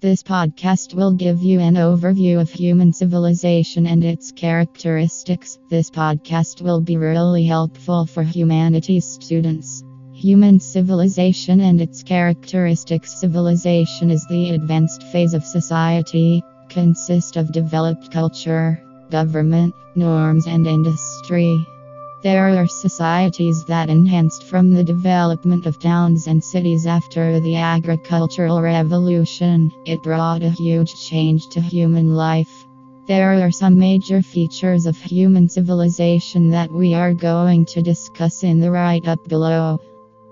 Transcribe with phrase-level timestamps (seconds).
[0.00, 5.58] This podcast will give you an overview of human civilization and its characteristics.
[5.68, 9.84] This podcast will be really helpful for humanities students.
[10.14, 13.20] Human civilization and its characteristics.
[13.20, 21.62] Civilization is the advanced phase of society, consist of developed culture, government, norms and industry.
[22.22, 28.60] There are societies that enhanced from the development of towns and cities after the agricultural
[28.60, 29.72] revolution.
[29.86, 32.66] It brought a huge change to human life.
[33.06, 38.60] There are some major features of human civilization that we are going to discuss in
[38.60, 39.80] the write up below.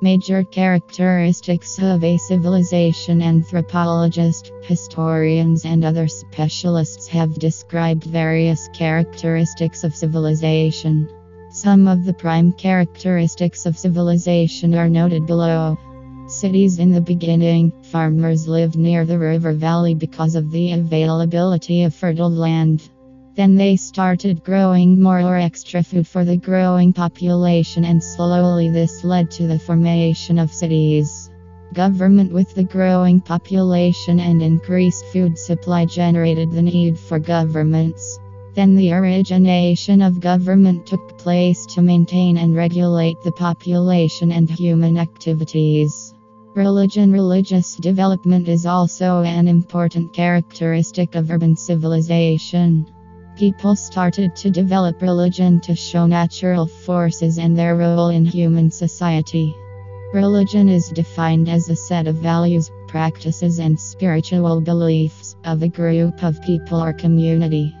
[0.00, 9.94] Major characteristics of a civilization anthropologists, historians, and other specialists have described various characteristics of
[9.94, 11.10] civilization.
[11.54, 15.78] Some of the prime characteristics of civilization are noted below.
[16.26, 21.94] Cities in the beginning, farmers lived near the river valley because of the availability of
[21.94, 22.90] fertile land.
[23.36, 29.04] Then they started growing more or extra food for the growing population, and slowly this
[29.04, 31.30] led to the formation of cities.
[31.72, 38.18] Government with the growing population and increased food supply generated the need for governments.
[38.54, 44.96] Then the origination of government took place to maintain and regulate the population and human
[44.96, 46.14] activities.
[46.54, 52.86] Religion Religious development is also an important characteristic of urban civilization.
[53.36, 59.52] People started to develop religion to show natural forces and their role in human society.
[60.12, 66.22] Religion is defined as a set of values, practices, and spiritual beliefs of a group
[66.22, 67.74] of people or community.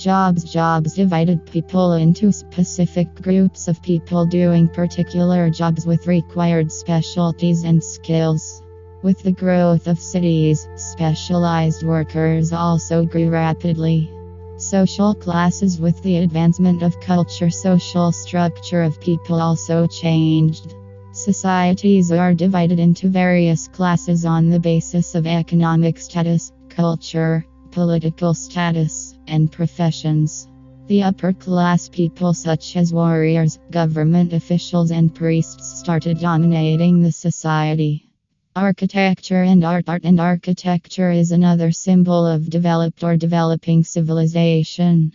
[0.00, 7.64] Jobs Jobs divided people into specific groups of people doing particular jobs with required specialties
[7.64, 8.62] and skills.
[9.02, 14.10] With the growth of cities, specialized workers also grew rapidly.
[14.56, 20.74] Social classes with the advancement of culture, social structure of people also changed.
[21.12, 29.19] Societies are divided into various classes on the basis of economic status, culture, political status,
[29.30, 30.48] and professions.
[30.88, 38.10] The upper class people, such as warriors, government officials, and priests, started dominating the society.
[38.56, 45.14] Architecture and art Art and architecture is another symbol of developed or developing civilization.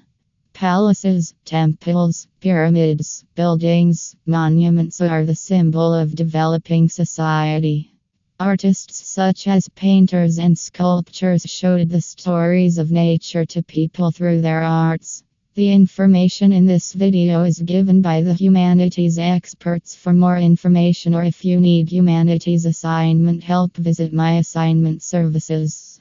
[0.54, 7.95] Palaces, temples, pyramids, buildings, monuments are the symbol of developing society.
[8.40, 14.62] Artists such as painters and sculptors showed the stories of nature to people through their
[14.62, 15.24] arts.
[15.54, 19.96] The information in this video is given by the humanities experts.
[19.96, 25.95] For more information or if you need humanities assignment help visit my assignment services.